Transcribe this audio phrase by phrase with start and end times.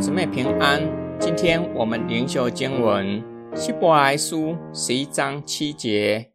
[0.00, 0.82] 姊妹平安，
[1.18, 3.24] 今天我们灵修经文
[3.56, 6.32] 希伯来书十一章七节，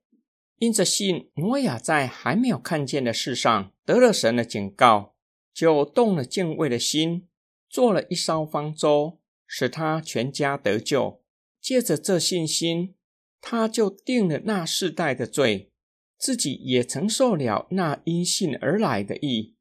[0.58, 5.14] 因着信，挪亚在还没有看见的事上得了神的警告，
[5.54, 7.28] 就动了敬畏的心，
[7.70, 11.22] 做了一艘方舟，使他全家得救。
[11.62, 12.96] 借着这信心，
[13.40, 15.72] 他就定了那世代的罪，
[16.18, 19.56] 自己也承受了那因信而来的义。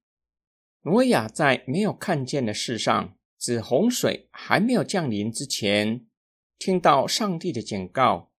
[0.84, 3.14] 挪亚在没有看见的事上。
[3.40, 6.04] 指洪水还没有降临之前，
[6.58, 8.30] 听到上帝的警告，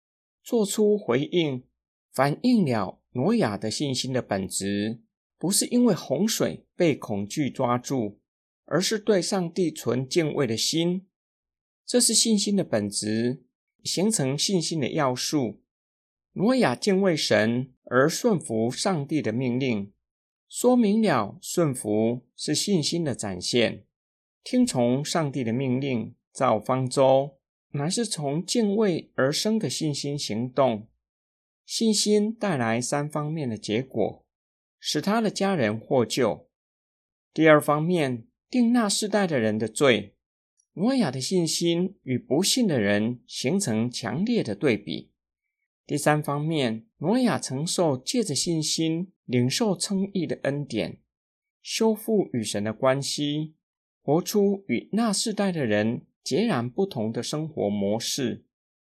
[0.44, 1.64] 做出回应，
[2.14, 5.02] 反映了挪亚的信心的本质，
[5.40, 8.20] 不是因为洪水被恐惧抓住，
[8.66, 11.08] 而是对上帝存敬畏的心。
[11.84, 13.44] 这是信心的本质，
[13.84, 15.64] 形成信心的要素。
[16.34, 19.92] 挪亚敬畏神而顺服上帝的命令，
[20.48, 23.88] 说明了顺服是信心的展现。
[24.44, 27.38] 听从上帝的命令造方舟，
[27.72, 30.88] 乃是从敬畏而生的信心行动。
[31.66, 34.26] 信心带来三方面的结果，
[34.80, 36.50] 使他的家人获救。
[37.34, 40.16] 第二方面，定那世代的人的罪。
[40.74, 45.12] 挪亚的信心与不信的人形成强烈的对比。
[45.86, 51.00] 第三方面，挪亚承受借着信心领受称义的恩典，
[51.62, 53.56] 修复与神的关系。
[54.04, 58.44] 活出与那世代的人截然不同的生活模式。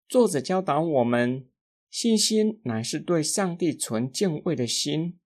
[0.08, 1.46] 作者教导我们，
[1.90, 5.18] 信心乃是对上帝存敬畏的心，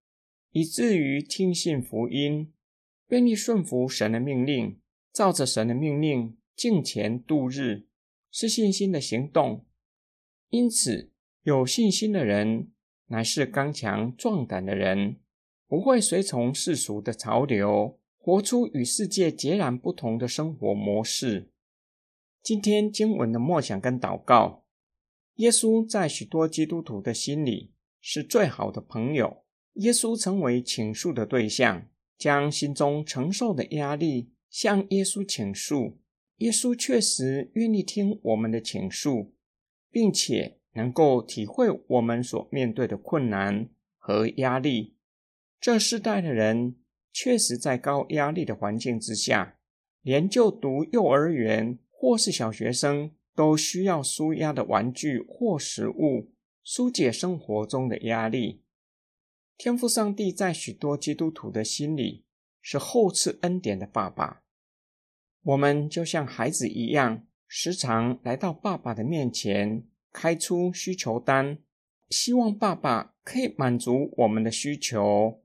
[0.52, 2.52] 以至于听信福音，
[3.08, 4.78] 愿意顺服神的命令，
[5.12, 7.86] 照着神的命令敬虔度日，
[8.30, 9.64] 是信心的行动。
[10.50, 11.10] 因此，
[11.42, 12.70] 有信心的人
[13.06, 15.16] 乃是刚强壮胆的人，
[15.66, 17.99] 不会随从世俗的潮流。
[18.22, 21.48] 活出与世界截然不同的生活模式。
[22.42, 24.66] 今天经文的默想跟祷告，
[25.36, 29.42] 耶稣在许多基督徒的心里是最好的朋友。
[29.74, 31.88] 耶稣成为倾诉的对象，
[32.18, 35.98] 将心中承受的压力向耶稣倾诉。
[36.36, 39.32] 耶稣确实愿意听我们的倾诉，
[39.90, 44.96] 并且能够体会我们所面对的困难和压力。
[45.58, 46.76] 这世代的人。
[47.12, 49.58] 确实，在高压力的环境之下，
[50.02, 56.32] 连就读幼儿园或是小学生都需要舒压的玩具或食物，
[56.62, 58.62] 疏解生活中的压力。
[59.58, 62.24] 天赋上帝在许多基督徒的心里
[62.62, 64.42] 是厚赐恩典的爸爸。
[65.42, 71.58] 我们就像孩子一样，时常来到爸爸的面前，开出需求单，
[72.08, 75.42] 希望爸爸可以满足我们的需求。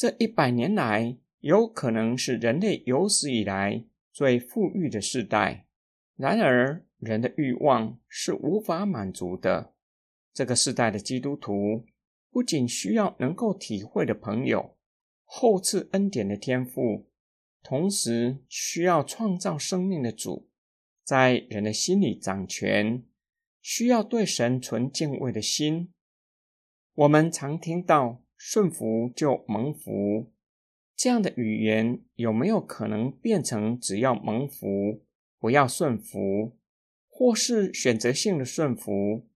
[0.00, 5.66] 这一百年来，有可能是人类有史以来最富裕的时代。
[6.16, 9.74] 然而，人的欲望是无法满足的。
[10.32, 11.84] 这个时代的基督徒
[12.30, 14.74] 不仅需要能够体会的朋友、
[15.26, 17.10] 后赐恩典的天赋，
[17.62, 20.48] 同时需要创造生命的主
[21.04, 23.04] 在人的心里掌权，
[23.60, 25.92] 需要对神存敬畏的心。
[26.94, 28.22] 我们常听到。
[28.42, 30.32] 顺服就蒙福，
[30.96, 35.02] 这样的语言有没有可能变成只要蒙福
[35.38, 36.56] 不要顺服，
[37.06, 39.28] 或是选择性的顺服？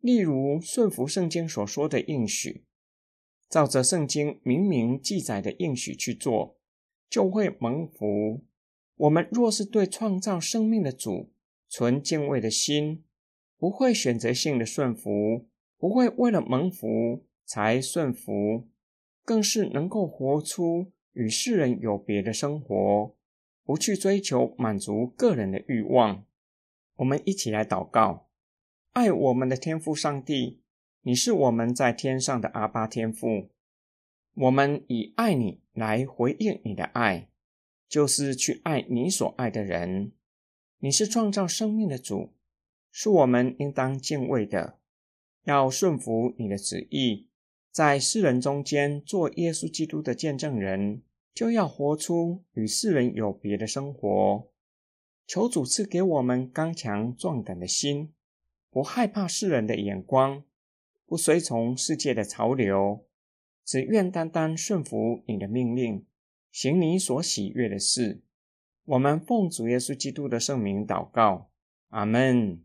[0.00, 2.66] 例如顺服圣经所说的应许，
[3.48, 6.58] 照着圣经明明记载的应许去做，
[7.08, 8.44] 就会蒙福。
[8.96, 11.32] 我们若是对创造生命的主
[11.70, 13.02] 存敬畏的心，
[13.56, 15.48] 不会选择性的顺服，
[15.78, 17.24] 不会为了蒙福。
[17.52, 18.66] 才顺服，
[19.26, 23.14] 更是能够活出与世人有别的生活，
[23.62, 26.24] 不去追求满足个人的欲望。
[26.96, 28.30] 我们一起来祷告：
[28.92, 30.62] 爱我们的天父上帝，
[31.02, 33.50] 你是我们在天上的阿巴天父，
[34.32, 37.28] 我们以爱你来回应你的爱，
[37.86, 40.12] 就是去爱你所爱的人。
[40.78, 42.32] 你是创造生命的主，
[42.90, 44.78] 是我们应当敬畏的，
[45.44, 47.26] 要顺服你的旨意。
[47.72, 51.00] 在世人中间做耶稣基督的见证人，
[51.32, 54.46] 就要活出与世人有别的生活。
[55.26, 58.12] 求主赐给我们刚强壮胆的心，
[58.70, 60.44] 不害怕世人的眼光，
[61.06, 63.06] 不随从世界的潮流，
[63.64, 66.04] 只愿单单顺服你的命令，
[66.50, 68.20] 行你所喜悦的事。
[68.84, 71.48] 我们奉主耶稣基督的圣名祷告，
[71.88, 72.62] 阿门。